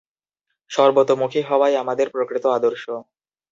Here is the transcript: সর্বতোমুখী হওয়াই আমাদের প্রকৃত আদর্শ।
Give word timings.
সর্বতোমুখী 0.71 1.41
হওয়াই 1.41 1.73
আমাদের 1.83 2.07
প্রকৃত 2.09 2.45
আদর্শ। 2.57 2.83